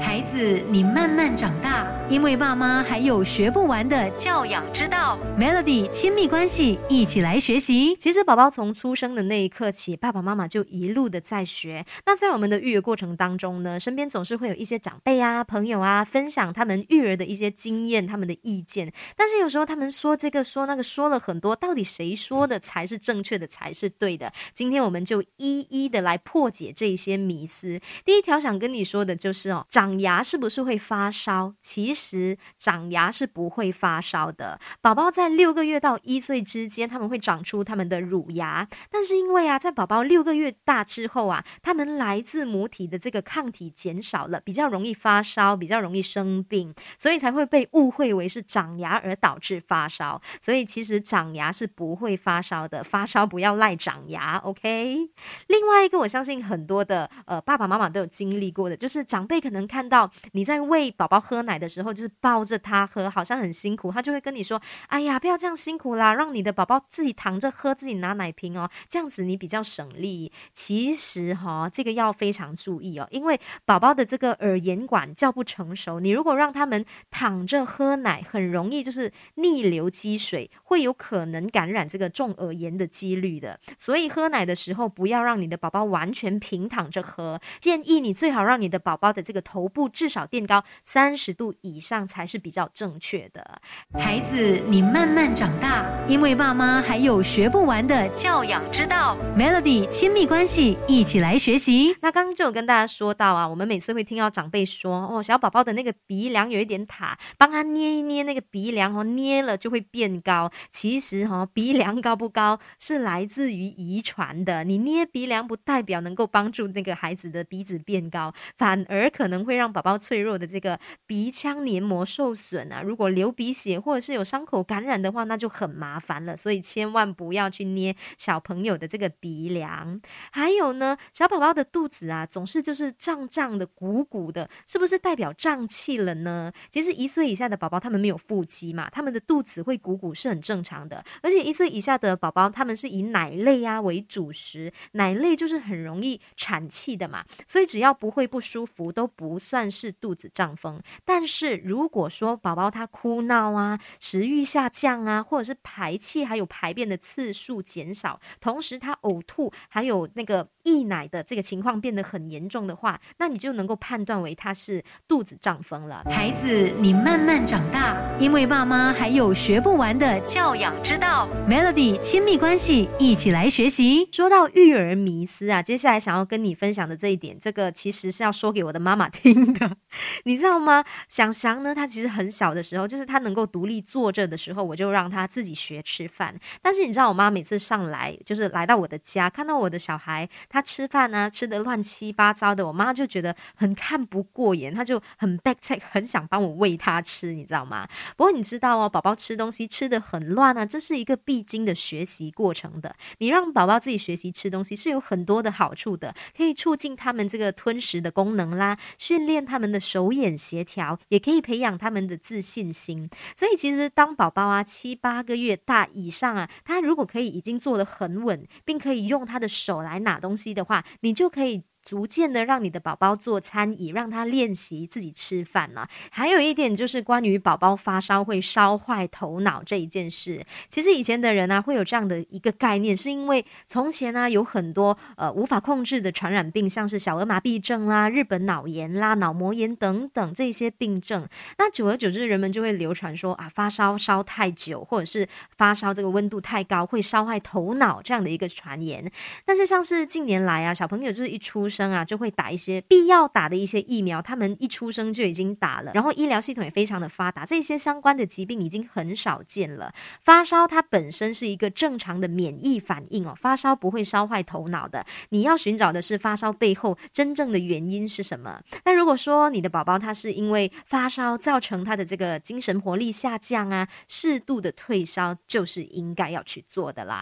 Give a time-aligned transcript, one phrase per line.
[0.00, 0.38] 孩子，
[0.70, 5.18] 你慢慢长大，因为爸妈还有学不完的教养之道。
[5.38, 7.94] Melody 亲密关系，一起来学习。
[7.96, 11.84] 其实宝宝从出生的那一刻起，爸爸妈妈就一路的在学。
[12.06, 18.90] 那在我们的育儿过程当中呢，身边总是会有一些长辈啊、朋友啊，分享他们育儿的一些经验、他们的意见。
[19.14, 24.32] 但是有时候他们说这个说那个，说了很多，到底谁说的才是正确的，才是对的？
[24.54, 27.78] 今天我们就一一的来破解这些迷思。
[28.06, 31.54] 第一条想跟你说的就是哦，长长牙是不是会发烧？
[31.60, 34.60] 其实长牙是不会发烧的。
[34.80, 50.22] 宝宝在六个月到一岁之间，他们会长出他们的乳牙，但是因为啊，在宝宝六个月大之后啊，他们来自母体的这个抗体减少了，比较容易发烧，比较容易生病，所以才会被误会为是长牙而导致发烧。
[50.40, 55.10] 所以其实长牙是不会发烧的，发烧不要赖长牙，OK？
[55.48, 60.10] 另外一个，我相信很多的呃爸爸妈妈都有经历过的，就是长辈可能看到。
[60.32, 83.58] 你在喂宝宝喝奶的时候，就是抱着他喝，好像很辛苦，他就会跟你说：“哎呀，不要这样辛苦啦，让你的宝宝自己躺着喝，自己拿奶瓶哦，这样子你比较省力。”其实哈，这个要非常注意哦，因为宝宝的这个耳咽管较不成熟，你如果让他们躺着喝奶，很容易就是逆流积水，会有可能感染这个重耳炎的几率的。
[83.78, 89.88] 所以喝奶的时候，不要让你的宝宝完全平躺着喝，建议你最好让你的宝宝的这个头部。
[89.88, 93.60] 至少垫高三十度以上才是比较正确的。
[93.98, 99.16] 孩子，你慢慢长大，因为爸妈还有学不完的教养之道。
[99.36, 101.96] Melody 亲密关系，一起来学习。
[102.00, 110.50] 那刚刚就有跟大家说到啊，我们每次会听到长辈说，哦，小宝宝的那个鼻梁有一点塌，帮他捏一捏那个鼻梁哦，捏了就会变高。
[110.70, 119.92] 其实哈，鼻梁高不高是来自于遗传的，你捏鼻梁不代表能够帮助那个孩子的鼻子变高，反而可能会会让宝宝。
[120.02, 126.36] 脆弱的这个鼻腔黏膜受损啊，如果流鼻血或者是有伤口感染的话，那就很麻烦了。
[126.36, 130.00] 所以千万不要去捏小朋友的这个鼻梁。
[130.32, 136.50] 还有呢，小宝宝的肚子啊，总是就是胀胀的、鼓鼓的，是不是代表胀气了呢？
[136.70, 141.04] 其实一岁以下的宝宝他们没有腹肌嘛，他们的肚子会鼓鼓是很正常的。
[141.22, 149.94] 而且一岁以下的宝宝，他们是以奶类啊为主食，奶类就是很容易产气的嘛，所以只要不会不舒服，都不算是。
[150.02, 166.02] 肚子胀风，但是如果说宝宝他哭闹啊，食欲下降啊，或者是排气还有排便的次数减少，同时他呕吐还有那个溢奶的这个情况变得很严重的话，那你就能够判断为他是肚子胀风了。
[166.10, 171.28] 孩子，你慢慢长大，因为爸妈还有学不完的教养之道。
[171.48, 174.08] Melody 亲密关系，一起来学习。
[174.10, 179.76] 说到育儿迷思啊，接下来想要跟你分享的这一点，这个其实是要说给我的妈妈听的。
[180.24, 180.84] 你知道吗？
[181.08, 186.34] 想翔呢，他其实很小的时候，就是他能够独立坐着的时候，我就让他自己学吃饭。
[186.60, 197.86] 但是你知道，我妈每次上来，就是来到我的家，看到我的小孩他吃饭呢，吃的乱七八糟的，我妈就觉得很看不过眼，她就很 back check，很想帮我喂他吃，你知道吗？
[198.16, 202.94] 不过你知道哦，宝宝吃东西吃的很乱啊，这是一个必经的学习过程的。
[203.18, 209.72] 你让宝宝自己学习吃东西是有很多的好处的，可以促进他们这个吞食的功能啦，训练他们。
[209.72, 221.62] 的手眼协调也可以培养他们的自信心，所以其实当宝宝啊七八个月大以上啊，他如果可以已经做的很稳，并可以用他的手来拿东西的话，你就可以。
[221.84, 225.88] 逐渐的让你的宝宝做餐椅，让他练习自己吃饭了。
[226.10, 230.44] 还有一点就是关于宝宝发烧会烧坏头脑这一件事。
[230.68, 241.28] 其实以前的人呢会有这样的一个概念，是因为从前呢有很多呃无法控制的传染病，像是小儿麻痹症啦、日本脑炎啦、脑膜炎等等这些病症。
[241.58, 245.26] 那久而久之，人们就会流传说啊发烧烧太久，或者是
[245.56, 249.10] 发烧这个温度太高会烧坏头脑这样的一个传言。
[249.44, 259.92] 但是像是近年来啊，小朋友就是一出生啊，就会打一些必要打的一些疫苗，他们一出生就已经打了，然后医疗系统也非常的发达，这些相关的疾病已经很少见了。
[260.22, 265.04] 发烧它本身是一个正常的免疫反应哦，发烧不会烧坏头脑的。
[265.30, 268.60] 你要寻找的是发烧背后真正的原因是什么？
[268.84, 277.20] 那如果说你的宝宝他是因为发烧造成他的这个精神活力下降啊，适度的退烧就是应该要去做的啦。